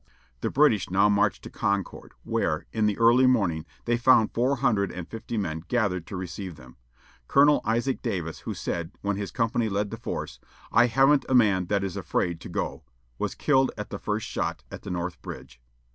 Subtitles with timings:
[0.39, 4.91] The British now marched to Concord, where, in the early morning, they found four hundred
[4.91, 6.75] and fifty men gathered to receive them.
[7.31, 10.39] Captain Isaac Davis, who said, when his company led the force,
[10.71, 12.81] "I haven't a man that is afraid to go,"
[13.19, 15.61] was killed at the first shot, at the North Bridge.